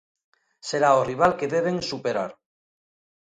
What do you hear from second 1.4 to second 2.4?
deben superar.